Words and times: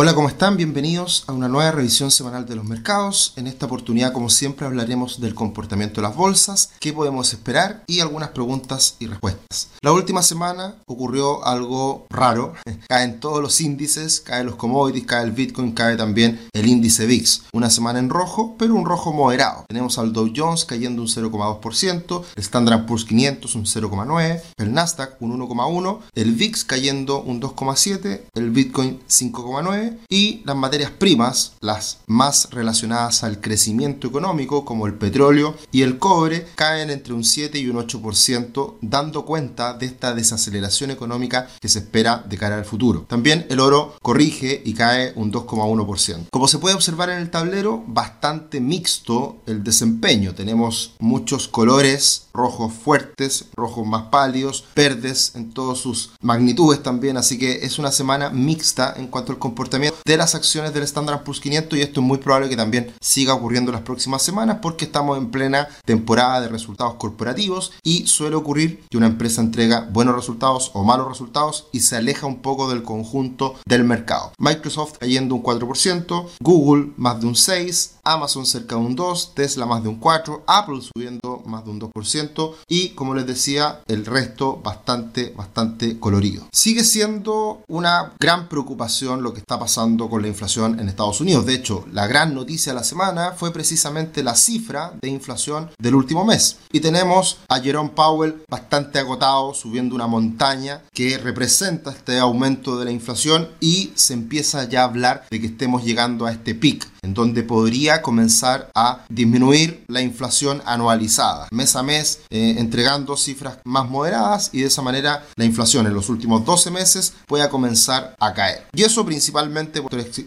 Hola, 0.00 0.14
¿cómo 0.14 0.28
están? 0.28 0.56
Bienvenidos 0.56 1.24
a 1.26 1.32
una 1.32 1.48
nueva 1.48 1.72
revisión 1.72 2.12
semanal 2.12 2.46
de 2.46 2.54
los 2.54 2.64
mercados. 2.64 3.32
En 3.34 3.48
esta 3.48 3.66
oportunidad, 3.66 4.12
como 4.12 4.30
siempre, 4.30 4.64
hablaremos 4.64 5.20
del 5.20 5.34
comportamiento 5.34 5.96
de 6.00 6.06
las 6.06 6.14
bolsas, 6.14 6.70
qué 6.78 6.92
podemos 6.92 7.32
esperar 7.32 7.82
y 7.88 7.98
algunas 7.98 8.28
preguntas 8.28 8.94
y 9.00 9.08
respuestas. 9.08 9.70
La 9.82 9.90
última 9.90 10.22
semana 10.22 10.76
ocurrió 10.86 11.44
algo 11.44 12.06
raro. 12.10 12.54
Caen 12.88 13.18
todos 13.18 13.42
los 13.42 13.60
índices, 13.60 14.20
caen 14.20 14.46
los 14.46 14.54
commodities, 14.54 15.04
cae 15.04 15.24
el 15.24 15.32
Bitcoin, 15.32 15.72
cae 15.72 15.96
también 15.96 16.46
el 16.52 16.66
índice 16.68 17.04
VIX. 17.06 17.46
Una 17.52 17.68
semana 17.68 17.98
en 17.98 18.08
rojo, 18.08 18.54
pero 18.56 18.76
un 18.76 18.84
rojo 18.84 19.12
moderado. 19.12 19.64
Tenemos 19.66 19.98
al 19.98 20.12
Dow 20.12 20.32
Jones 20.34 20.64
cayendo 20.64 21.02
un 21.02 21.08
0,2%, 21.08 22.24
el 22.36 22.42
Standard 22.44 22.86
Poor's 22.86 23.04
500 23.04 23.52
un 23.56 23.64
0,9%, 23.64 24.42
el 24.58 24.72
Nasdaq 24.72 25.20
un 25.20 25.36
1,1%, 25.40 25.98
el 26.14 26.34
VIX 26.34 26.64
cayendo 26.64 27.20
un 27.20 27.42
2,7%, 27.42 28.20
el 28.36 28.50
Bitcoin 28.50 29.00
5,9% 29.08 29.87
y 30.08 30.42
las 30.44 30.56
materias 30.56 30.90
primas, 30.90 31.52
las 31.60 31.98
más 32.06 32.48
relacionadas 32.50 33.24
al 33.24 33.40
crecimiento 33.40 34.08
económico 34.08 34.64
como 34.64 34.86
el 34.86 34.94
petróleo 34.94 35.54
y 35.72 35.82
el 35.82 35.98
cobre, 35.98 36.46
caen 36.54 36.90
entre 36.90 37.14
un 37.14 37.24
7 37.24 37.58
y 37.58 37.68
un 37.68 37.76
8%, 37.76 38.74
dando 38.80 39.24
cuenta 39.24 39.74
de 39.74 39.86
esta 39.86 40.14
desaceleración 40.14 40.90
económica 40.90 41.48
que 41.60 41.68
se 41.68 41.80
espera 41.80 42.24
de 42.28 42.38
cara 42.38 42.56
al 42.56 42.64
futuro. 42.64 43.06
También 43.08 43.46
el 43.48 43.60
oro 43.60 43.96
corrige 44.02 44.62
y 44.64 44.74
cae 44.74 45.12
un 45.16 45.32
2,1%. 45.32 46.26
Como 46.30 46.48
se 46.48 46.58
puede 46.58 46.74
observar 46.74 47.10
en 47.10 47.18
el 47.18 47.30
tablero, 47.30 47.84
bastante 47.86 48.60
mixto 48.60 49.38
el 49.46 49.64
desempeño. 49.64 50.34
Tenemos 50.34 50.94
muchos 50.98 51.48
colores 51.48 52.26
rojos 52.32 52.72
fuertes, 52.72 53.46
rojos 53.56 53.84
más 53.84 54.04
pálidos, 54.10 54.64
verdes 54.76 55.32
en 55.34 55.50
todas 55.50 55.78
sus 55.78 56.12
magnitudes 56.20 56.82
también, 56.82 57.16
así 57.16 57.36
que 57.36 57.64
es 57.64 57.80
una 57.80 57.90
semana 57.90 58.30
mixta 58.30 58.94
en 58.96 59.08
cuanto 59.08 59.32
al 59.32 59.38
comportamiento 59.38 59.77
de 59.78 60.16
las 60.16 60.34
acciones 60.34 60.74
del 60.74 60.82
Standard 60.82 61.22
Poor's 61.22 61.40
500 61.40 61.78
y 61.78 61.82
esto 61.82 62.00
es 62.00 62.06
muy 62.06 62.18
probable 62.18 62.48
que 62.48 62.56
también 62.56 62.92
siga 63.00 63.34
ocurriendo 63.34 63.70
las 63.70 63.82
próximas 63.82 64.22
semanas 64.22 64.58
porque 64.60 64.86
estamos 64.86 65.16
en 65.18 65.30
plena 65.30 65.68
temporada 65.84 66.40
de 66.40 66.48
resultados 66.48 66.94
corporativos 66.94 67.72
y 67.84 68.06
suele 68.06 68.34
ocurrir 68.34 68.84
que 68.90 68.96
una 68.96 69.06
empresa 69.06 69.40
entrega 69.40 69.88
buenos 69.90 70.16
resultados 70.16 70.72
o 70.74 70.82
malos 70.82 71.08
resultados 71.08 71.68
y 71.72 71.80
se 71.80 71.96
aleja 71.96 72.26
un 72.26 72.42
poco 72.42 72.68
del 72.68 72.82
conjunto 72.82 73.54
del 73.66 73.84
mercado. 73.84 74.32
Microsoft 74.38 74.98
cayendo 74.98 75.36
un 75.36 75.42
4%, 75.44 76.28
Google 76.40 76.90
más 76.96 77.20
de 77.20 77.26
un 77.26 77.34
6%, 77.34 77.90
Amazon 78.02 78.46
cerca 78.46 78.74
de 78.74 78.80
un 78.80 78.96
2%, 78.96 79.34
Tesla 79.34 79.66
más 79.66 79.82
de 79.82 79.90
un 79.90 80.00
4%, 80.00 80.42
Apple 80.46 80.80
subiendo 80.82 81.42
más 81.46 81.64
de 81.64 81.70
un 81.70 81.80
2% 81.80 82.54
y 82.66 82.90
como 82.90 83.14
les 83.14 83.26
decía 83.26 83.80
el 83.86 84.04
resto 84.04 84.56
bastante 84.56 85.32
bastante 85.36 85.98
colorido. 86.00 86.48
Sigue 86.52 86.84
siendo 86.84 87.62
una 87.68 88.14
gran 88.18 88.48
preocupación 88.48 89.22
lo 89.22 89.32
que 89.32 89.40
está 89.40 89.57
pasando 89.58 90.08
con 90.08 90.22
la 90.22 90.28
inflación 90.28 90.78
en 90.80 90.88
Estados 90.88 91.20
Unidos. 91.20 91.46
De 91.46 91.54
hecho, 91.54 91.84
la 91.92 92.06
gran 92.06 92.34
noticia 92.34 92.72
de 92.72 92.78
la 92.78 92.84
semana 92.84 93.32
fue 93.32 93.52
precisamente 93.52 94.22
la 94.22 94.34
cifra 94.34 94.92
de 95.00 95.08
inflación 95.08 95.70
del 95.78 95.94
último 95.94 96.24
mes. 96.24 96.58
Y 96.72 96.80
tenemos 96.80 97.38
a 97.48 97.60
Jerome 97.60 97.90
Powell 97.90 98.42
bastante 98.48 98.98
agotado, 98.98 99.54
subiendo 99.54 99.94
una 99.94 100.06
montaña 100.06 100.82
que 100.92 101.18
representa 101.18 101.90
este 101.90 102.18
aumento 102.18 102.78
de 102.78 102.84
la 102.84 102.90
inflación 102.90 103.48
y 103.60 103.92
se 103.94 104.14
empieza 104.14 104.64
ya 104.68 104.82
a 104.82 104.84
hablar 104.84 105.24
de 105.30 105.40
que 105.40 105.46
estemos 105.46 105.84
llegando 105.84 106.26
a 106.26 106.32
este 106.32 106.54
pic 106.54 106.86
en 107.02 107.14
donde 107.14 107.42
podría 107.42 108.02
comenzar 108.02 108.70
a 108.74 109.04
disminuir 109.08 109.84
la 109.88 110.02
inflación 110.02 110.62
anualizada, 110.66 111.48
mes 111.50 111.76
a 111.76 111.82
mes, 111.82 112.20
eh, 112.30 112.56
entregando 112.58 113.16
cifras 113.16 113.58
más 113.64 113.88
moderadas 113.88 114.50
y 114.52 114.60
de 114.60 114.66
esa 114.66 114.82
manera 114.82 115.24
la 115.36 115.44
inflación 115.44 115.86
en 115.86 115.94
los 115.94 116.08
últimos 116.08 116.44
12 116.44 116.70
meses 116.70 117.14
pueda 117.26 117.50
comenzar 117.50 118.14
a 118.18 118.34
caer. 118.34 118.66
Y 118.72 118.82
eso 118.82 119.04
principalmente 119.04 119.82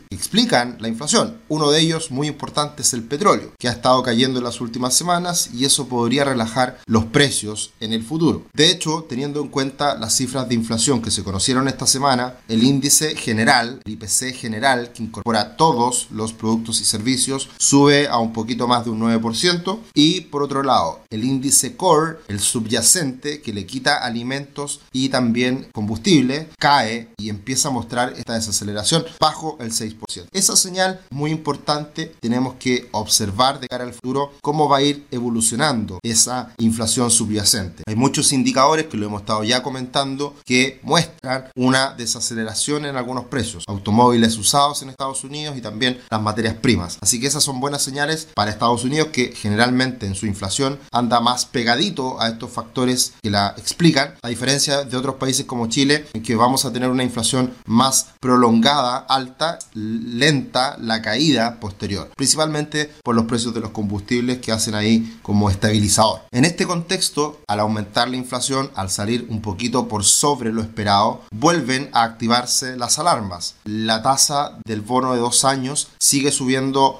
explican 0.09 0.77
la 0.79 0.87
inflación. 0.87 1.37
Uno 1.49 1.71
de 1.71 1.79
ellos 1.79 2.11
muy 2.11 2.27
importante 2.27 2.81
es 2.81 2.93
el 2.93 3.03
petróleo, 3.03 3.51
que 3.59 3.67
ha 3.67 3.71
estado 3.71 4.03
cayendo 4.03 4.39
en 4.39 4.45
las 4.45 4.61
últimas 4.61 4.93
semanas 4.93 5.49
y 5.53 5.65
eso 5.65 5.87
podría 5.87 6.23
relajar 6.23 6.79
los 6.85 7.05
precios 7.05 7.71
en 7.79 7.93
el 7.93 8.03
futuro. 8.03 8.45
De 8.53 8.69
hecho, 8.69 9.05
teniendo 9.07 9.41
en 9.41 9.49
cuenta 9.49 9.95
las 9.95 10.15
cifras 10.15 10.47
de 10.47 10.55
inflación 10.55 11.01
que 11.01 11.11
se 11.11 11.23
conocieron 11.23 11.67
esta 11.67 11.87
semana, 11.87 12.35
el 12.47 12.63
índice 12.63 13.15
general, 13.15 13.81
el 13.85 13.93
IPC 13.93 14.33
general, 14.35 14.91
que 14.93 15.03
incorpora 15.03 15.55
todos 15.55 16.07
los 16.11 16.33
productos 16.33 16.60
y 16.69 16.85
servicios 16.85 17.49
sube 17.57 18.07
a 18.07 18.17
un 18.17 18.33
poquito 18.33 18.67
más 18.67 18.85
de 18.85 18.91
un 18.91 19.01
9% 19.01 19.79
y 19.93 20.21
por 20.21 20.43
otro 20.43 20.63
lado 20.63 21.01
el 21.09 21.23
índice 21.23 21.75
core, 21.75 22.19
el 22.27 22.39
subyacente 22.39 23.41
que 23.41 23.53
le 23.53 23.65
quita 23.65 23.97
alimentos 23.97 24.81
y 24.91 25.09
también 25.09 25.67
combustible, 25.73 26.49
cae 26.59 27.09
y 27.17 27.29
empieza 27.29 27.69
a 27.69 27.71
mostrar 27.71 28.13
esta 28.17 28.33
desaceleración 28.33 29.05
bajo 29.19 29.57
el 29.59 29.71
6%. 29.71 30.27
Esa 30.31 30.55
señal 30.55 31.01
muy 31.09 31.31
importante 31.31 32.15
tenemos 32.19 32.55
que 32.55 32.87
observar 32.91 33.59
de 33.59 33.67
cara 33.67 33.83
al 33.83 33.93
futuro 33.93 34.33
cómo 34.41 34.69
va 34.69 34.77
a 34.77 34.83
ir 34.83 35.05
evolucionando 35.11 35.99
esa 36.03 36.53
inflación 36.57 37.09
subyacente. 37.11 37.83
Hay 37.87 37.95
muchos 37.95 38.31
indicadores 38.31 38.85
que 38.85 38.97
lo 38.97 39.07
hemos 39.07 39.21
estado 39.21 39.43
ya 39.43 39.63
comentando 39.63 40.35
que 40.45 40.79
muestran 40.83 41.45
una 41.55 41.93
desaceleración 41.93 42.85
en 42.85 42.95
algunos 42.95 43.25
precios, 43.25 43.63
automóviles 43.67 44.37
usados 44.37 44.81
en 44.81 44.89
Estados 44.89 45.23
Unidos 45.23 45.57
y 45.57 45.61
también 45.61 45.99
las 46.09 46.21
materias 46.21 46.50
primas. 46.55 46.97
Así 47.01 47.19
que 47.19 47.27
esas 47.27 47.43
son 47.43 47.59
buenas 47.59 47.83
señales 47.83 48.27
para 48.33 48.51
Estados 48.51 48.83
Unidos 48.83 49.09
que 49.11 49.33
generalmente 49.35 50.05
en 50.05 50.15
su 50.15 50.25
inflación 50.25 50.79
anda 50.91 51.19
más 51.19 51.45
pegadito 51.45 52.21
a 52.21 52.29
estos 52.29 52.51
factores 52.51 53.13
que 53.21 53.29
la 53.29 53.53
explican, 53.57 54.15
a 54.21 54.29
diferencia 54.29 54.83
de 54.83 54.97
otros 54.97 55.15
países 55.15 55.45
como 55.45 55.67
Chile, 55.67 56.05
en 56.13 56.23
que 56.23 56.35
vamos 56.35 56.65
a 56.65 56.73
tener 56.73 56.89
una 56.89 57.03
inflación 57.03 57.53
más 57.65 58.07
prolongada, 58.19 58.97
alta, 58.97 59.59
lenta 59.73 60.77
la 60.79 61.01
caída 61.01 61.59
posterior, 61.59 62.09
principalmente 62.15 62.91
por 63.03 63.15
los 63.15 63.25
precios 63.25 63.53
de 63.53 63.59
los 63.59 63.71
combustibles 63.71 64.39
que 64.39 64.51
hacen 64.51 64.75
ahí 64.75 65.19
como 65.21 65.49
estabilizador. 65.49 66.21
En 66.31 66.45
este 66.45 66.65
contexto, 66.65 67.41
al 67.47 67.59
aumentar 67.59 68.09
la 68.09 68.17
inflación, 68.17 68.71
al 68.75 68.89
salir 68.89 69.27
un 69.29 69.41
poquito 69.41 69.87
por 69.87 70.03
sobre 70.03 70.51
lo 70.51 70.61
esperado, 70.61 71.21
vuelven 71.31 71.89
a 71.93 72.03
activarse 72.03 72.77
las 72.77 72.99
alarmas. 72.99 73.55
La 73.63 74.01
tasa 74.01 74.59
del 74.65 74.81
bono 74.81 75.13
de 75.13 75.19
dos 75.19 75.45
años 75.45 75.89
sigue 75.99 76.31
subiendo 76.31 76.40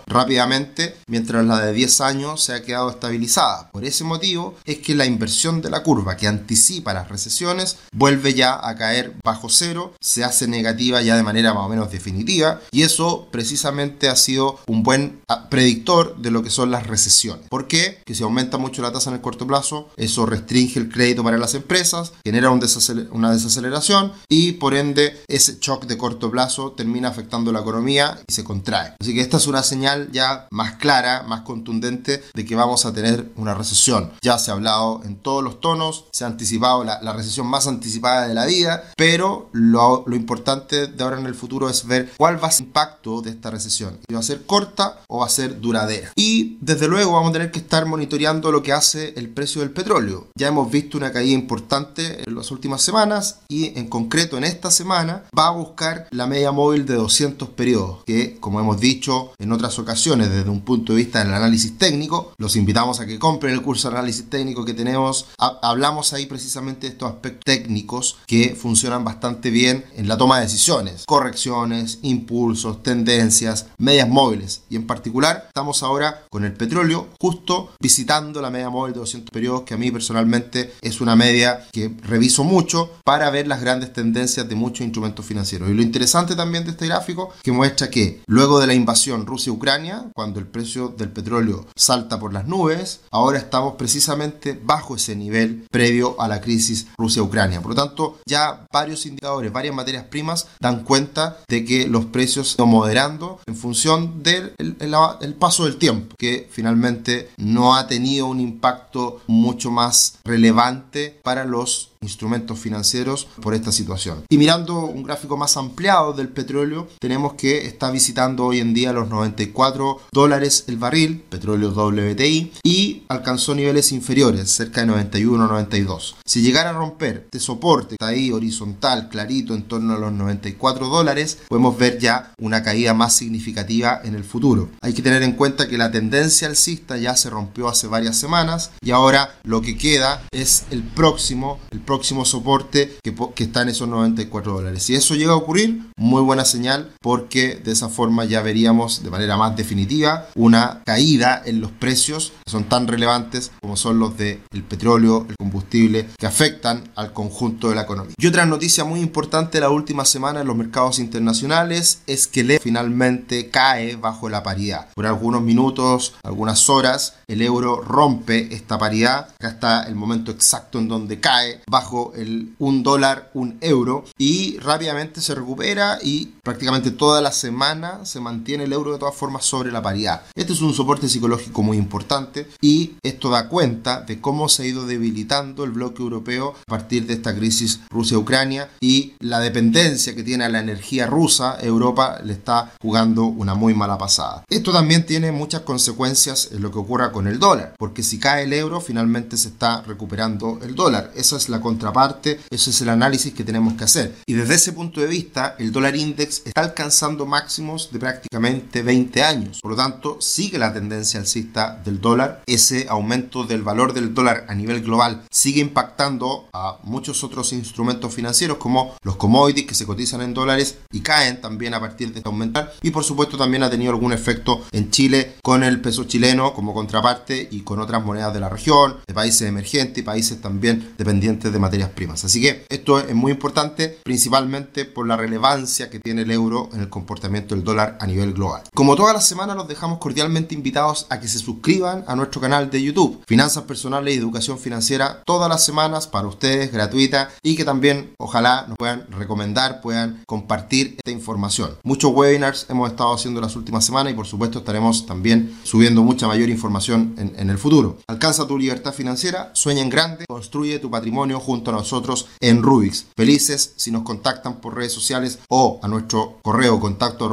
rápidamente, 0.08 0.96
mientras 1.08 1.46
la 1.46 1.60
de 1.60 1.74
10 1.74 2.02
años 2.02 2.44
se 2.44 2.54
ha 2.54 2.64
quedado 2.64 2.90
estabilizada. 2.90 3.70
Por 3.72 3.86
ese 3.86 4.04
motivo 4.04 4.56
es 4.66 4.80
que 4.80 4.96
la 4.96 5.06
inversión 5.06 5.62
de 5.62 5.70
la 5.70 5.84
curva 5.84 6.18
que 6.18 6.28
anticipa 6.28 6.94
las 6.94 7.10
recesiones 7.10 7.78
vuelve 7.94 8.34
ya 8.34 8.60
a 8.62 8.76
caer 8.76 9.16
bajo 9.24 9.50
cero, 9.50 9.94
se 10.00 10.24
hace 10.24 10.48
negativa 10.48 11.02
ya 11.02 11.16
de 11.16 11.24
manera 11.24 11.54
más 11.54 11.66
o 11.66 11.70
menos 11.70 11.92
definitiva 11.92 12.62
y 12.72 12.84
eso 12.84 13.28
precisamente 13.32 14.10
ha 14.10 14.16
sido 14.16 14.60
un 14.68 14.84
buen 14.84 15.22
ah, 15.28 15.50
predictor 15.50 16.18
de 16.18 16.32
lo 16.32 16.44
que 16.44 16.50
son 16.50 16.72
las 16.72 16.88
recesiones. 16.88 17.48
¿Por 17.50 17.68
qué? 17.68 18.02
Que 18.06 18.16
si 18.16 18.24
aumenta 18.24 18.58
mucho 18.58 18.82
la 18.82 18.92
tasa 18.92 19.10
en 19.10 19.18
el 19.18 19.22
corto 19.22 19.48
plazo, 19.48 19.90
eso 19.98 20.26
restringe 20.26 20.80
el 20.80 20.90
crédito 20.90 21.24
para 21.24 21.38
las 21.38 21.56
empresas, 21.56 22.14
genera 22.24 22.50
una 22.52 23.32
desaceleración 23.32 24.14
y 24.30 24.54
por 24.54 24.74
ende 24.74 25.22
ese 25.28 25.58
shock 25.60 25.86
de 25.86 25.98
corto 25.98 26.32
plazo 26.32 26.72
termina 26.72 27.10
afectando 27.10 27.52
la 27.52 27.62
economía 27.62 28.20
y 28.28 28.34
se 28.34 28.44
contrae. 28.44 28.94
Así 29.00 29.14
que 29.14 29.22
esta 29.32 29.44
es 29.44 29.48
una 29.48 29.64
señal 29.64 30.10
ya 30.12 30.46
más 30.52 30.74
clara, 30.74 31.24
más 31.24 31.44
contundente 31.44 32.22
de 32.34 32.44
que 32.44 32.54
vamos 32.54 32.86
a 32.86 32.92
tener 32.92 33.32
una 33.38 33.54
recesión. 33.54 34.12
Ya 34.22 34.38
se 34.38 34.52
ha 34.52 34.56
hablado 34.56 35.00
en 35.06 35.16
todos 35.16 35.42
los 35.42 35.62
tonos, 35.62 36.04
se 36.12 36.26
ha 36.26 36.28
anticipado 36.28 36.84
la, 36.84 37.14
recesión 37.14 37.48
más 37.48 37.66
anticipada 37.66 38.28
de 38.28 38.34
la 38.34 38.46
vida, 38.46 38.92
pero 38.98 39.50
lo, 39.54 40.04
lo, 40.06 40.18
importante 40.18 40.88
de 40.88 41.02
ahora 41.02 41.18
en 41.18 41.28
el 41.28 41.36
futuro 41.36 41.70
es 41.70 41.88
ver 41.88 42.12
cuál 42.18 42.44
va 42.44 42.50
a 42.50 42.52
ser 42.52 42.64
el 42.64 42.68
impacto 42.68 43.22
de 43.22 43.30
esta 43.30 43.50
recesión. 43.50 44.00
Si 44.06 44.14
va 44.14 44.20
a 44.20 44.24
ser 44.24 44.46
corta 44.46 45.00
o 45.08 45.20
va 45.20 45.28
a 45.28 45.30
ser 45.30 45.62
duradera. 45.62 46.12
Y 46.18 46.58
desde 46.60 46.90
luego 46.90 47.14
vamos 47.14 47.30
a 47.30 47.34
tener 47.34 47.52
que 47.52 47.60
estar 47.60 47.86
monitoreando 47.86 48.52
lo 48.52 48.62
que 48.62 48.74
hace 48.74 49.14
el 49.16 49.30
precio 49.30 49.62
del 49.62 49.72
petróleo. 49.72 50.28
Ya 50.36 50.50
hemos 50.50 50.70
visto 50.70 50.98
una 50.98 51.14
caída 51.14 51.32
importante 51.32 52.22
en 52.28 52.36
las 52.36 52.52
últimas 52.52 52.82
semanas 52.82 53.40
y 53.48 53.80
en 53.80 53.88
concreto 53.88 54.38
en 54.38 54.44
esta 54.44 54.72
semana 54.72 55.24
va 55.38 55.48
a 55.48 55.52
buscar 55.52 56.10
la 56.12 56.28
media 56.28 56.52
móvil 56.52 56.86
de 56.86 56.96
200 56.96 57.48
periodos, 57.48 58.04
que 58.06 58.38
como 58.42 58.60
hemos 58.60 58.78
dicho 58.82 59.21
en 59.38 59.52
otras 59.52 59.78
ocasiones 59.80 60.30
desde 60.30 60.50
un 60.50 60.62
punto 60.62 60.94
de 60.94 60.98
vista 60.98 61.24
del 61.24 61.34
análisis 61.34 61.78
técnico. 61.78 62.34
Los 62.38 62.56
invitamos 62.56 63.00
a 63.00 63.06
que 63.06 63.20
compren 63.20 63.54
el 63.54 63.62
curso 63.62 63.90
de 63.90 63.98
análisis 63.98 64.30
técnico 64.30 64.66
que 64.66 64.74
tenemos. 64.74 65.28
hablamos 65.38 66.14
ahí 66.14 66.26
precisamente 66.26 66.88
de 66.88 66.94
estos 66.94 67.10
aspectos 67.10 67.44
técnicos 67.46 68.18
que 68.28 68.56
funcionan 68.56 69.04
bastante 69.04 69.50
bien 69.50 69.86
en 69.96 70.08
la 70.08 70.18
toma 70.18 70.38
de 70.38 70.44
decisiones, 70.44 71.06
correcciones, 71.06 72.00
impulsos, 72.02 72.84
tendencias, 72.84 73.68
medias 73.78 74.08
móviles. 74.08 74.62
Y 74.70 74.76
en 74.76 74.88
particular 74.88 75.46
estamos 75.48 75.84
ahora 75.84 76.24
con 76.30 76.46
el 76.46 76.54
petróleo 76.54 77.08
justo 77.20 77.72
visitando 77.80 78.42
la 78.42 78.50
media 78.50 78.70
móvil 78.70 78.94
de 78.94 79.00
200 79.00 79.30
periodos 79.32 79.64
que 79.64 79.74
a 79.74 79.78
mí 79.78 79.92
personalmente 79.92 80.74
es 80.82 81.02
una 81.02 81.16
media 81.16 81.68
que 81.72 81.92
reviso 82.04 82.44
mucho 82.44 82.92
para 83.04 83.30
ver 83.30 83.48
las 83.48 83.62
grandes 83.62 83.94
tendencias 83.94 84.48
de 84.48 84.56
muchos 84.56 84.82
instrumentos 84.82 85.26
financieros. 85.26 85.70
Y 85.70 85.74
lo 85.74 85.82
interesante 85.82 86.36
también 86.36 86.64
de 86.64 86.72
este 86.72 86.88
gráfico 86.88 87.34
que 87.42 87.52
muestra 87.52 87.90
que 87.90 88.22
luego 88.28 88.60
de 88.60 88.68
la 88.68 88.74
invasión 88.74 89.11
Rusia-Ucrania, 89.20 90.12
cuando 90.14 90.40
el 90.40 90.48
precio 90.48 90.90
del 90.90 91.10
petróleo 91.10 91.68
salta 91.76 92.20
por 92.20 92.34
las 92.34 92.48
nubes, 92.48 93.02
ahora 93.12 93.38
estamos 93.38 93.76
precisamente 93.76 94.60
bajo 94.62 94.96
ese 94.96 95.16
nivel 95.16 95.66
previo 95.70 96.20
a 96.20 96.28
la 96.28 96.42
crisis 96.42 96.88
Rusia-Ucrania. 96.98 97.62
Por 97.62 97.72
lo 97.72 97.76
tanto, 97.76 98.20
ya 98.26 98.66
varios 98.72 99.06
indicadores, 99.06 99.52
varias 99.52 99.76
materias 99.76 100.06
primas 100.06 100.48
dan 100.60 100.84
cuenta 100.84 101.40
de 101.48 101.66
que 101.66 101.88
los 101.88 102.06
precios 102.06 102.52
están 102.52 102.70
moderando 102.70 103.40
en 103.46 103.56
función 103.56 104.24
del 104.24 104.54
el, 104.58 105.34
paso 105.36 105.66
del 105.66 105.78
tiempo, 105.78 106.16
que 106.18 106.48
finalmente 106.52 107.30
no 107.38 107.76
ha 107.76 107.88
tenido 107.88 108.28
un 108.28 108.40
impacto 108.40 109.22
mucho 109.28 109.72
más 109.72 110.20
relevante 110.24 111.20
para 111.24 111.46
los 111.46 111.91
instrumentos 112.02 112.60
financieros 112.60 113.28
por 113.42 113.54
esta 113.54 113.72
situación. 113.72 114.24
Y 114.30 114.38
mirando 114.38 114.86
un 114.86 115.04
gráfico 115.04 115.38
más 115.38 115.56
ampliado 115.56 116.14
del 116.14 116.30
petróleo, 116.30 116.88
tenemos 117.00 117.34
que 117.34 117.68
está 117.68 117.92
visitando 117.92 118.46
hoy 118.46 118.60
en 118.60 118.74
día 118.74 118.92
los 118.92 119.10
94 119.10 120.02
dólares 120.12 120.66
el 120.68 120.78
barril, 120.78 121.24
petróleo 121.30 121.70
WTI, 121.70 122.54
y 122.64 123.04
alcanzó 123.08 123.54
niveles 123.54 123.92
inferiores, 123.92 124.50
cerca 124.50 124.84
de 124.84 124.92
91-92. 124.92 126.16
Si 126.26 126.42
llegara 126.42 126.72
a 126.72 126.74
romper 126.74 127.26
este 127.26 127.40
soporte, 127.40 127.96
ahí 128.00 128.32
horizontal, 128.32 129.10
clarito, 129.10 129.54
en 129.54 129.64
torno 129.64 129.94
a 129.94 130.00
los 130.00 130.12
94 130.12 130.88
dólares, 130.88 131.38
podemos 131.48 131.78
ver 131.78 132.00
ya 132.00 132.34
una 132.40 132.64
caída 132.64 132.94
más 132.94 133.16
significativa 133.16 134.02
en 134.04 134.16
el 134.16 134.24
futuro. 134.24 134.70
Hay 134.82 134.94
que 134.94 135.02
tener 135.02 135.24
en 135.24 135.34
cuenta 135.34 135.68
que 135.68 135.78
la 135.78 135.92
tendencia 135.92 136.48
alcista 136.48 136.98
ya 136.98 137.16
se 137.16 137.30
rompió 137.30 137.68
hace 137.68 137.88
varias 137.88 138.18
semanas 138.18 138.72
y 138.82 138.92
ahora 138.92 139.40
lo 139.44 139.62
que 139.62 139.78
queda 139.78 140.24
es 140.32 140.66
el 140.72 140.84
próximo 140.84 141.60
próximo 141.92 142.24
soporte 142.24 142.98
que, 143.04 143.14
que, 143.36 143.44
está 143.44 143.64
en 143.64 143.70
esos 143.70 143.86
94 143.86 144.54
dólares. 144.54 144.84
Si 144.84 144.96
eso 144.96 145.14
llega 145.14 145.34
a 145.34 145.36
ocurrir, 145.36 145.82
muy 145.98 146.22
buena 146.22 146.46
señal 146.46 146.90
porque 147.02 147.56
de 147.56 147.74
esa 147.74 147.90
forma 147.90 148.24
ya 148.24 148.42
veríamos 148.42 149.04
de 149.04 149.10
manera 149.10 149.36
más 149.36 149.58
definitiva 149.58 150.30
una 150.36 150.82
caída 150.86 151.42
en 151.46 151.60
los 151.60 151.72
precios 151.72 152.32
que 152.46 152.52
son 152.52 152.64
tan 152.64 152.88
relevantes 152.88 153.52
como 153.62 153.76
son 153.76 154.00
los 154.00 154.18
del 154.18 154.40
el 154.54 154.64
petróleo, 154.64 155.26
el 155.28 155.36
combustible, 155.36 156.08
que 156.18 156.28
afectan 156.28 156.90
al 156.96 157.12
conjunto 157.12 157.68
de 157.68 157.76
la 157.76 157.82
economía. 157.82 158.16
Y 158.18 158.28
otra 158.28 158.46
noticia 158.46 158.86
muy 158.86 159.02
importante 159.02 159.60
la 159.60 159.70
última 159.70 160.06
semana 160.06 160.40
en 160.40 160.48
los 160.48 160.56
mercados 160.56 160.98
internacionales 160.98 162.04
es 162.08 162.28
que 162.28 162.40
el 162.40 162.52
euro 162.52 162.64
finalmente 162.64 163.50
cae 163.50 163.98
bajo 163.98 164.30
la 164.30 164.44
paridad. 164.44 164.88
Por 164.96 165.08
algunos 165.08 165.42
minutos, 165.42 166.14
algunas 166.24 166.70
horas, 166.70 167.16
el 167.32 167.42
euro 167.42 167.82
rompe 167.82 168.54
esta 168.54 168.78
paridad. 168.78 169.30
Acá 169.40 169.50
está 169.50 169.84
el 169.84 169.96
momento 169.96 170.32
exacto 170.32 170.80
en 170.80 170.90
donde 170.90 171.22
cae 171.22 171.62
bajo 171.70 172.12
el 172.16 172.54
un 172.60 172.84
dólar, 172.84 173.32
un 173.34 173.58
euro 173.62 174.04
y 174.18 174.58
rápidamente 174.60 175.22
se 175.22 175.34
recupera 175.34 176.00
y 176.02 176.28
prácticamente 176.44 176.92
toda 176.92 177.22
la 177.22 177.32
semana 177.32 178.06
se 178.06 178.20
mantiene 178.20 178.66
el 178.66 178.74
euro 178.74 178.92
de 178.92 179.00
todas 179.00 179.16
formas 179.16 179.46
sobre 179.46 179.72
la 179.72 179.82
paridad. 179.82 180.24
Este 180.36 180.54
es 180.54 180.62
un 180.62 180.74
soporte 180.74 181.08
psicológico 181.08 181.64
muy 181.64 181.78
importante 181.78 182.48
y 182.60 182.96
esto 183.02 183.30
da 183.30 183.48
cuenta 183.48 184.02
de 184.02 184.20
cómo 184.20 184.50
se 184.50 184.64
ha 184.64 184.68
ido 184.68 184.86
debilitando 184.86 185.64
el 185.64 185.72
bloque 185.72 186.04
europeo 186.04 186.56
a 186.68 186.70
partir 186.70 187.08
de 187.08 187.14
esta 187.14 187.34
crisis 187.36 187.80
Rusia-Ucrania 187.90 188.70
y 188.82 189.14
la 189.20 189.40
dependencia 189.40 190.16
que 190.16 190.24
tiene 190.24 190.44
a 190.44 190.50
la 190.50 190.60
energía 190.60 191.08
rusa, 191.08 191.58
Europa 191.62 192.20
le 192.24 192.34
está 192.34 192.74
jugando 192.82 193.26
una 193.26 193.56
muy 193.56 193.74
mala 193.74 193.98
pasada. 193.98 194.44
Esto 194.50 194.74
también 194.74 195.06
tiene 195.06 195.32
muchas 195.32 195.62
consecuencias 195.62 196.50
en 196.52 196.62
lo 196.62 196.72
que 196.72 196.80
ocurra 196.80 197.12
con 197.12 197.21
el 197.28 197.40
dólar, 197.40 197.74
porque 197.78 198.04
si 198.04 198.20
cae 198.20 198.44
el 198.44 198.54
euro 198.54 198.82
finalmente 198.82 199.38
se 199.38 199.50
está 199.50 199.82
recuperando 199.82 200.60
el 200.62 200.76
dólar. 200.76 201.12
Esa 201.16 201.38
es 201.38 201.50
la 201.50 201.62
contraparte, 201.62 202.40
ese 202.50 202.70
es 202.70 202.82
el 202.82 202.90
análisis 202.90 203.34
que 203.34 203.44
tenemos 203.44 203.74
que 203.74 203.84
hacer. 203.84 204.16
Y 204.26 204.34
desde 204.34 204.56
ese 204.56 204.74
punto 204.74 205.02
de 205.02 205.08
vista, 205.08 205.56
el 205.60 205.72
dólar 205.72 205.96
index 205.96 206.44
está 206.46 206.62
alcanzando 206.62 207.26
máximos 207.26 207.90
de 207.92 208.00
prácticamente 208.00 208.82
20 208.82 209.24
años. 209.24 209.60
Por 209.62 209.72
lo 209.72 209.78
tanto, 209.78 210.18
sigue 210.20 210.58
la 210.58 210.74
tendencia 210.74 211.20
alcista 211.20 211.82
del 211.84 212.02
dólar. 212.02 212.44
Ese 212.46 212.88
aumento 212.90 213.44
del 213.44 213.64
valor 213.64 213.94
del 213.94 214.14
dólar 214.14 214.46
a 214.48 214.56
nivel 214.56 214.82
global 214.82 215.24
sigue 215.32 215.62
impactando 215.62 216.50
a 216.54 216.80
muchos 216.84 217.24
otros 217.24 217.54
instrumentos 217.54 218.14
financieros 218.14 218.58
como 218.58 218.96
los 219.04 219.16
commodities 219.16 219.68
que 219.68 219.76
se 219.76 219.86
cotizan 219.86 220.22
en 220.22 220.34
dólares 220.34 220.78
y 220.92 221.02
caen 221.02 221.42
también 221.42 221.74
a 221.74 221.80
partir 221.80 222.12
de 222.12 222.20
este 222.20 222.30
aumentar. 222.30 222.74
Y 222.82 222.92
por 222.92 223.04
supuesto 223.04 223.38
también 223.38 223.64
ha 223.64 223.70
tenido 223.70 223.92
algún 223.92 224.14
efecto 224.14 224.64
en 224.72 224.90
Chile 224.92 225.36
con 225.44 225.64
el 225.64 225.82
peso 225.82 226.06
chileno 226.06 226.54
como 226.54 226.74
contraparte 226.74 227.11
y 227.52 227.62
con 227.62 227.80
otras 227.80 228.04
monedas 228.04 228.34
de 228.34 228.40
la 228.40 228.50
región, 228.50 228.98
de 229.08 229.14
países 229.14 229.48
emergentes 229.48 229.98
y 229.98 230.02
países 230.02 230.42
también 230.42 230.94
dependientes 230.98 231.52
de 231.52 231.60
materias 231.60 231.90
primas. 231.90 232.24
Así 232.24 232.42
que 232.42 232.66
esto 232.70 233.00
es 233.00 233.14
muy 233.14 233.32
importante, 233.32 234.00
principalmente 234.04 234.86
por 234.86 235.08
la 235.08 235.18
relevancia 235.18 235.90
que 235.90 236.00
tiene 236.00 236.22
el 236.24 236.32
euro 236.32 236.70
en 236.74 236.82
el 236.82 236.90
comportamiento 236.90 237.56
del 237.56 237.64
dólar 237.64 237.98
a 238.00 238.08
nivel 238.08 238.34
global. 238.34 238.64
Como 238.74 238.96
todas 238.96 239.14
las 239.14 239.28
semanas, 239.28 239.56
los 239.56 239.68
dejamos 239.68 240.00
cordialmente 240.00 240.56
invitados 240.56 241.08
a 241.10 241.20
que 241.20 241.28
se 241.28 241.40
suscriban 241.40 242.04
a 242.08 242.16
nuestro 242.16 242.42
canal 242.42 242.70
de 242.70 242.82
YouTube, 242.82 243.24
Finanzas 243.28 243.64
Personales 243.64 244.16
y 244.16 244.18
Educación 244.18 244.58
Financiera, 244.58 245.22
todas 245.26 245.50
las 245.50 245.66
semanas 245.66 246.08
para 246.08 246.28
ustedes, 246.28 246.72
gratuita, 246.72 247.30
y 247.44 247.56
que 247.56 247.66
también 247.66 248.14
ojalá 248.18 248.66
nos 248.68 248.78
puedan 248.78 249.06
recomendar, 249.12 249.82
puedan 249.82 250.24
compartir 250.26 250.96
esta 250.98 251.12
información. 251.12 251.72
Muchos 251.84 252.12
webinars 252.14 252.66
hemos 252.70 252.90
estado 252.90 253.14
haciendo 253.14 253.42
las 253.42 253.56
últimas 253.56 253.86
semanas 253.86 254.14
y 254.14 254.16
por 254.16 254.28
supuesto 254.28 254.60
estaremos 254.60 255.06
también 255.06 255.58
subiendo 255.64 256.04
mucha 256.04 256.28
mayor 256.28 256.50
información 256.50 257.01
en, 257.18 257.34
en 257.38 257.50
el 257.50 257.58
futuro. 257.58 257.98
Alcanza 258.08 258.48
tu 258.48 258.58
libertad 258.58 258.94
financiera, 258.94 259.52
sueña 259.54 259.82
en 259.82 259.90
grande, 259.90 260.26
construye 260.28 260.80
tu 260.80 260.90
patrimonio 260.90 261.40
junto 261.40 261.72
a 261.72 261.74
nosotros 261.74 262.28
en 262.40 262.64
Rubix. 262.64 263.06
Felices 263.16 263.74
si 263.76 263.92
nos 263.92 264.04
contactan 264.04 264.62
por 264.62 264.76
redes 264.76 264.94
sociales 264.94 265.40
o 265.50 265.80
a 265.82 265.88
nuestro 265.88 266.40
correo 266.44 266.80
contacto 266.80 267.30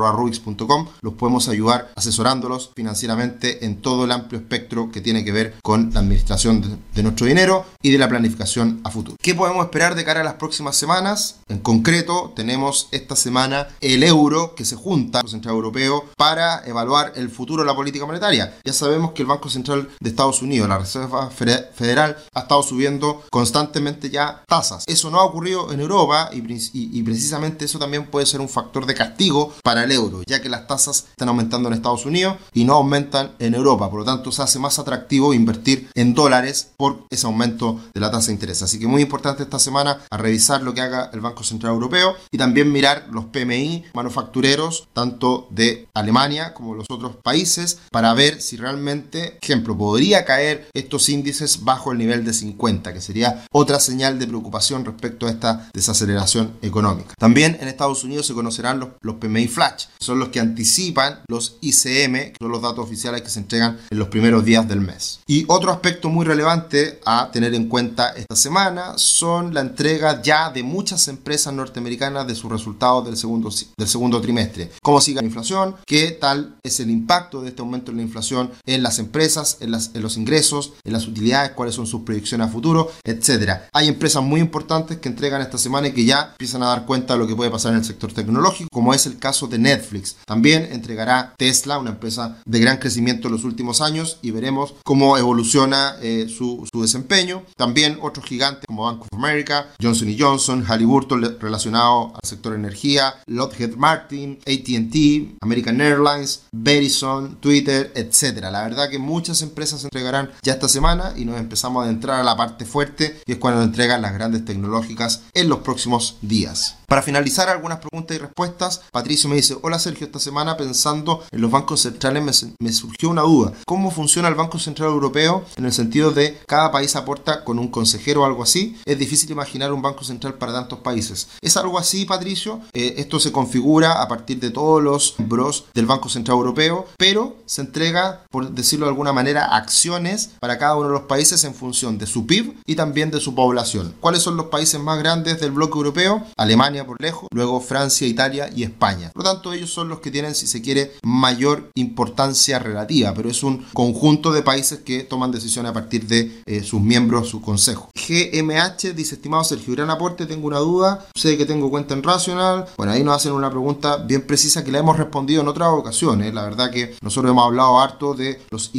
los 1.01 1.15
podemos 1.15 1.49
ayudar 1.49 1.91
asesorándolos 1.97 2.71
financieramente 2.75 3.65
en 3.65 3.81
todo 3.81 4.05
el 4.05 4.13
amplio 4.13 4.41
espectro 4.41 4.91
que 4.91 5.01
tiene 5.01 5.25
que 5.25 5.33
ver 5.33 5.55
con 5.63 5.91
la 5.93 6.01
administración 6.01 6.61
de, 6.61 6.77
de 6.95 7.03
nuestro 7.03 7.27
dinero 7.27 7.65
y 7.83 7.91
de 7.91 7.99
la 7.99 8.09
planificación 8.09 8.81
a 8.85 8.91
futuro. 8.91 9.17
¿Qué 9.21 9.35
podemos 9.35 9.65
esperar 9.65 9.95
de 9.95 10.05
cara 10.05 10.21
a 10.21 10.25
las 10.25 10.35
próximas 10.35 10.77
semanas? 10.77 11.37
En 11.49 11.59
concreto, 11.59 12.33
tenemos 12.35 12.89
esta 12.93 13.17
semana 13.17 13.69
el 13.81 14.03
euro 14.03 14.55
que 14.55 14.65
se 14.65 14.77
junta 14.77 15.19
al 15.19 15.23
Banco 15.23 15.31
Central 15.31 15.55
Europeo 15.55 16.05
para 16.17 16.65
evaluar 16.67 17.13
el 17.17 17.31
futuro 17.31 17.63
de 17.63 17.67
la 17.67 17.77
política 17.77 18.07
monetaria. 18.07 18.57
Ya 18.65 18.73
sabemos 18.73 19.13
que 19.13 19.23
el 19.23 19.29
Banco 19.29 19.48
Central 19.51 19.89
de 20.01 20.11
Estados 20.11 20.43
Unidos, 20.43 20.69
la 20.69 20.79
Reserva 20.79 21.31
Federal, 21.31 22.17
ha 22.35 22.41
estado 22.41 22.63
subiendo 22.63 23.23
constantemente 23.31 24.11
ya 24.11 24.43
tasas. 24.47 24.85
Eso 24.87 25.11
no 25.11 25.21
ha 25.21 25.25
ocurrido 25.25 25.73
en 25.73 25.81
Europa 25.81 26.31
y, 26.33 26.39
y, 26.73 27.03
precisamente 27.03 27.65
eso 27.65 27.79
también 27.79 28.07
puede 28.07 28.27
ser 28.27 28.41
un 28.41 28.49
factor 28.49 28.87
de 28.87 28.95
castigo 28.95 29.55
para 29.63 29.85
el 29.85 29.93
euro, 29.93 30.23
ya 30.27 30.43
que 30.43 30.49
las 30.49 30.67
tasas 30.67 31.07
están 31.11 31.29
aumentando 31.29 31.69
en 31.69 31.75
Estados 31.75 32.07
Unidos 32.07 32.37
y 32.53 32.65
no 32.65 32.75
aumentan 32.75 33.33
en 33.39 33.55
Europa. 33.55 33.91
Por 33.91 34.01
lo 34.01 34.05
tanto, 34.05 34.33
se 34.33 34.43
hace 34.43 34.59
más 34.59 34.79
atractivo 34.79 35.35
invertir 35.35 35.89
en 35.95 36.15
dólares 36.15 36.71
por 36.77 37.07
ese 37.11 37.27
aumento 37.27 37.81
de 37.95 38.01
la 38.01 38.11
tasa 38.11 38.29
de 38.29 38.35
interés. 38.35 38.63
Así 38.63 38.79
que 38.79 38.87
muy 38.87 39.03
importante 39.03 39.43
esta 39.43 39.59
semana 39.59 40.01
a 40.11 40.17
revisar 40.17 40.63
lo 40.63 40.75
que 40.75 40.81
haga 40.81 41.11
el 41.13 41.21
Banco 41.21 41.45
Central 41.45 41.73
Europeo 41.73 42.17
y 42.31 42.39
también 42.39 42.73
mirar 42.73 43.07
los 43.11 43.27
PMI 43.27 43.85
manufactureros, 43.95 44.89
tanto 44.93 45.49
de 45.51 45.89
Alemania 45.95 46.55
como 46.55 46.75
los 46.75 46.87
otros 46.91 47.17
países, 47.23 47.81
para 47.91 48.15
ver 48.15 48.41
si 48.41 48.57
realmente, 48.57 49.38
ejemplo, 49.41 49.77
podría 49.77 50.25
caer 50.25 50.69
estos 50.75 51.09
índices 51.09 51.65
bajo 51.65 51.93
el 51.93 51.99
nivel 51.99 52.25
de 52.25 52.33
50, 52.33 52.93
que 52.93 53.01
sería 53.01 53.45
otra 53.53 53.81
señal 53.81 54.19
de 54.19 54.27
preocupación 54.27 54.85
respecto 54.85 55.27
a 55.27 55.31
esta 55.31 55.69
desaceleración 55.73 56.53
económica. 56.63 57.15
También 57.19 57.59
en 57.61 57.69
Estados 57.69 58.05
Unidos 58.05 58.27
se 58.27 58.35
conocerán 58.35 58.81
los, 58.81 58.91
los 59.01 59.17
PMI 59.17 59.49
Flash, 59.49 59.87
son 60.01 60.19
los 60.19 60.29
que 60.29 60.41
anticipan 60.41 61.21
los 61.29 61.57
ICM, 61.61 62.33
que 62.33 62.37
son 62.41 62.51
los 62.51 62.63
datos 62.63 62.85
oficiales 62.85 63.23
que 63.23 63.31
se 63.31 63.41
entregan 63.41 63.79
en 63.91 63.99
los 63.99 64.09
primeros 64.09 64.45
días 64.45 64.69
del 64.69 64.81
mes. 64.81 65.21
Y 65.27 65.45
otro 65.49 65.71
aspecto 65.71 66.09
muy 66.09 66.25
relevante 66.25 67.01
a 67.05 67.31
tener 67.33 67.55
en 67.55 67.69
cuenta 67.69 68.13
esta 68.17 68.37
semana 68.37 68.95
son 68.97 69.55
la 69.55 69.61
entrega 69.61 70.23
ya 70.23 70.51
de 70.51 70.63
muchas 70.63 71.09
empresas 71.09 71.53
norteamericanas 71.53 72.27
de 72.27 72.35
sus 72.35 72.51
resultados 72.51 73.05
del 73.05 73.17
segundo, 73.17 73.51
del 73.77 73.89
segundo 73.89 74.21
trimestre. 74.21 74.71
Cómo 74.83 75.01
sigue 75.01 75.21
la 75.21 75.27
inflación, 75.27 75.77
qué 75.87 76.13
tal 76.13 76.57
es 76.63 76.81
el 76.81 76.91
impacto 76.91 77.43
de 77.43 77.49
este 77.49 77.63
aumento 77.63 77.91
en 77.91 77.99
la 77.99 78.03
inflación 78.03 78.51
en 78.67 78.83
las 78.83 78.99
empresas, 78.99 79.28
en, 79.61 79.71
las, 79.71 79.91
en 79.95 80.03
los 80.03 80.17
ingresos, 80.17 80.73
en 80.85 80.93
las 80.93 81.07
utilidades, 81.07 81.53
cuáles 81.53 81.75
son 81.75 81.87
sus 81.87 82.03
proyecciones 82.03 82.49
a 82.49 82.51
futuro, 82.51 82.91
etcétera. 83.05 83.69
Hay 83.73 83.89
empresas 83.89 84.23
muy 84.23 84.41
importantes 84.41 84.99
que 84.99 85.09
entregan 85.09 85.41
esta 85.43 85.59
semana 85.59 85.89
y 85.89 85.93
que 85.93 86.05
ya 86.05 86.31
empiezan 86.33 86.63
a 86.63 86.67
dar 86.67 86.87
cuenta 86.87 87.15
de 87.15 87.21
lo 87.21 87.27
que 87.27 87.37
puede 87.37 87.51
pasar 87.51 87.73
en 87.73 87.79
el 87.79 87.85
sector 87.85 88.13
tecnológico, 88.13 88.69
como 88.73 88.95
es 88.95 89.07
el 89.07 89.19
caso 89.19 89.47
de 89.47 89.59
Netflix. 89.59 90.17
También 90.27 90.69
entregará 90.73 91.35
Tesla, 91.37 91.79
una 91.79 91.91
empresa 91.91 92.39
de 92.45 92.61
gran 92.61 92.79
crecimiento 92.79 93.29
en 93.29 93.35
los 93.35 93.45
últimos 93.45 93.81
años, 93.81 94.19
y 94.23 94.31
veremos 94.31 94.75
cómo 94.85 95.17
evoluciona 95.17 95.97
eh, 96.01 96.29
su, 96.29 96.67
desempeño. 96.73 97.43
También 97.57 97.99
otros 98.01 98.27
gigantes 98.27 98.65
como 98.67 98.85
Bank 98.85 99.03
of 99.03 99.09
America, 99.13 99.69
Johnson 99.83 100.15
Johnson, 100.19 100.65
Halliburton 100.65 101.39
relacionado 101.41 102.13
al 102.15 102.29
sector 102.29 102.55
energía, 102.55 103.15
Lockheed 103.27 103.75
Martin, 103.77 104.39
ATT, 104.47 105.43
American 105.43 105.81
Airlines, 105.81 106.43
Verizon, 106.53 107.37
Twitter, 107.41 107.93
etc. 107.95 108.41
La 108.51 108.63
verdad 108.63 108.89
que 108.91 108.99
muy 108.99 109.18
muchas 109.19 109.43
empresas 109.43 109.83
entregarán 109.83 110.31
ya 110.43 110.53
esta 110.53 110.69
semana 110.69 111.13
y 111.17 111.25
nos 111.25 111.41
empezamos 111.41 111.85
a 111.85 111.91
entrar 111.91 112.21
a 112.21 112.23
la 112.23 112.37
parte 112.37 112.65
fuerte, 112.65 113.21
que 113.27 113.33
es 113.33 113.39
cuando 113.39 113.65
entregan 113.65 114.01
las 114.01 114.15
grandes 114.15 114.45
tecnológicas 114.45 115.23
en 115.35 115.49
los 115.49 115.59
próximos 115.59 116.19
días. 116.23 116.77
Para 116.89 117.03
finalizar, 117.03 117.51
algunas 117.51 117.81
preguntas 117.81 118.17
y 118.17 118.19
respuestas. 118.21 118.81
Patricio 118.91 119.29
me 119.29 119.37
dice, 119.37 119.59
hola 119.61 119.79
Sergio, 119.79 120.07
esta 120.07 120.19
semana 120.19 120.57
pensando 120.57 121.23
en 121.31 121.43
los 121.43 121.51
bancos 121.51 121.83
centrales 121.83 122.47
me, 122.59 122.73
surgió 122.73 123.11
una 123.11 123.21
duda. 123.23 123.53
¿Cómo 123.67 123.91
funciona 123.91 124.29
el 124.29 124.35
Banco 124.35 124.59
Central 124.59 124.89
Europeo 124.89 125.45
en 125.57 125.67
el 125.67 125.73
sentido 125.75 126.13
de 126.13 126.41
cada 126.47 126.73
país 126.73 126.97
aporta 126.97 127.45
con 127.45 127.59
un 127.59 127.69
consejero 127.69 128.23
o 128.23 128.25
algo 128.25 128.43
así? 128.43 128.79
Es 128.87 128.99
difícil 128.99 129.31
imaginar 129.31 129.71
un 129.71 129.83
Banco 129.83 130.03
Central 130.03 130.35
para 130.35 130.55
tantos 130.55 130.79
países. 130.79 131.29
¿Es 131.43 131.59
algo 131.59 131.79
así, 131.79 132.07
Patricio? 132.07 132.63
Eh, 132.73 132.95
esto 132.97 133.21
se 133.21 133.33
configura 133.33 134.01
a 134.01 134.09
partir 134.09 134.41
de 134.41 134.51
todos 134.51 134.83
los 134.83 135.15
bros 135.19 135.67
del 135.75 135.85
Banco 135.85 136.09
Central 136.09 136.39
Europeo, 136.39 136.87
pero 136.97 137.37
se 137.45 137.61
entrega, 137.61 138.25
por 138.31 138.51
decirlo 138.51 138.87
de 138.87 138.93
alguna 138.93 139.08
manera, 139.13 139.57
acciones 139.57 140.31
para 140.41 140.59
cada 140.59 140.77
uno 140.77 140.89
de 140.89 140.95
los 140.95 141.03
países 141.03 141.45
en 141.45 141.55
función 141.55 141.99
de 141.99 142.07
su 142.07 142.27
PIB 142.27 142.55
y 142.67 142.77
también 142.77 143.11
de 143.11 143.21
su 143.21 143.35
población. 143.35 143.95
¿Cuáles 144.01 144.23
son 144.23 144.37
los 144.37 144.47
países 144.47 144.81
más 144.81 144.99
grandes 144.99 145.41
del 145.41 145.53
bloque 145.53 145.77
europeo? 145.77 146.25
Alemania, 146.37 146.87
por 146.87 147.01
lejos, 147.01 147.29
luego 147.33 147.61
Francia, 147.61 148.07
Italia 148.07 148.51
y 148.55 148.63
España. 148.63 149.11
Por 149.15 149.25
lo 149.25 149.33
tanto, 149.33 149.53
ellos 149.53 149.71
son 149.71 149.89
los 149.89 150.01
que 150.01 150.11
tienen, 150.11 150.35
si 150.35 150.47
se 150.47 150.63
quiere, 150.63 150.93
mayor 151.03 151.71
importancia 151.75 152.59
relativa, 152.59 153.15
pero 153.15 153.29
es 153.31 153.43
un 153.43 153.65
conjunto 153.73 154.33
de 154.33 154.43
países 154.43 154.81
que 154.81 155.03
toman 155.03 155.31
decisiones 155.31 155.71
a 155.71 155.75
partir 155.75 156.07
de 156.07 156.43
eh, 156.47 156.63
sus 156.63 156.81
miembros, 156.81 157.29
su 157.29 157.41
consejo. 157.41 157.91
GMH 157.95 158.95
dice, 158.95 159.17
estimado 159.17 159.45
Sergio, 159.45 159.75
gran 159.75 159.91
aporte, 159.91 160.27
tengo 160.27 160.47
una 160.47 160.59
duda, 160.59 161.07
sé 161.15 161.37
que 161.37 161.47
tengo 161.47 161.71
cuenta 161.71 161.95
en 161.95 162.03
Rational. 162.03 162.67
Bueno, 162.77 162.93
ahí 162.93 163.05
nos 163.05 163.17
hacen 163.17 163.33
una 163.33 163.51
pregunta 163.51 163.97
bien 163.97 164.27
precisa 164.27 164.65
que 164.65 164.73
la 164.73 164.79
hemos 164.79 164.97
respondido 164.97 165.43
en 165.43 165.49
otras 165.49 165.69
ocasiones. 165.71 166.33
La 166.33 166.45
verdad 166.45 166.71
que 166.71 166.97
nosotros 167.03 167.31
hemos 167.31 167.45
hablado 167.45 167.81
harto 167.81 168.15
de 168.15 168.41
los 168.51 168.71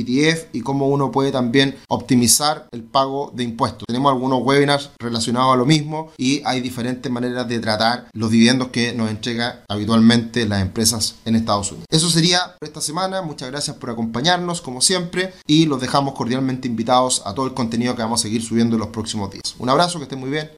Y 0.53 0.61
cómo 0.61 0.87
uno 0.87 1.11
puede 1.11 1.31
también 1.31 1.75
optimizar 1.87 2.67
el 2.71 2.83
pago 2.83 3.31
de 3.33 3.43
impuestos. 3.43 3.85
Tenemos 3.87 4.11
algunos 4.11 4.41
webinars 4.43 4.91
relacionados 4.99 5.53
a 5.53 5.57
lo 5.57 5.65
mismo 5.65 6.11
y 6.17 6.41
hay 6.45 6.61
diferentes 6.61 7.11
maneras 7.11 7.47
de 7.47 7.59
tratar 7.59 8.07
los 8.13 8.31
dividendos 8.31 8.69
que 8.69 8.93
nos 8.93 9.09
entrega 9.09 9.63
habitualmente 9.69 10.45
las 10.47 10.61
empresas 10.61 11.15
en 11.25 11.35
Estados 11.35 11.71
Unidos. 11.71 11.87
Eso 11.89 12.09
sería 12.09 12.55
por 12.59 12.67
esta 12.67 12.81
semana. 12.81 13.21
Muchas 13.21 13.49
gracias 13.49 13.77
por 13.77 13.89
acompañarnos 13.89 14.61
como 14.61 14.81
siempre 14.81 15.33
y 15.47 15.65
los 15.65 15.81
dejamos 15.81 16.13
cordialmente 16.13 16.67
invitados 16.67 17.21
a 17.25 17.33
todo 17.33 17.45
el 17.45 17.53
contenido 17.53 17.95
que 17.95 18.01
vamos 18.01 18.21
a 18.21 18.23
seguir 18.23 18.43
subiendo 18.43 18.75
en 18.75 18.81
los 18.81 18.89
próximos 18.89 19.31
días. 19.31 19.55
Un 19.57 19.69
abrazo, 19.69 19.99
que 19.99 20.03
estén 20.03 20.19
muy 20.19 20.29
bien. 20.29 20.49